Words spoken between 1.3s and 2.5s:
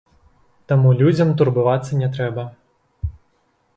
турбавацца не трэба.